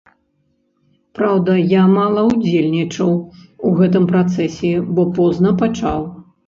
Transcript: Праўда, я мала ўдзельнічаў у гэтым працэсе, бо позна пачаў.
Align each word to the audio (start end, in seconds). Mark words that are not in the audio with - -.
Праўда, 1.19 1.57
я 1.75 1.83
мала 1.97 2.25
ўдзельнічаў 2.31 3.11
у 3.69 3.77
гэтым 3.83 4.03
працэсе, 4.15 4.77
бо 4.99 5.11
позна 5.21 5.59
пачаў. 5.63 5.99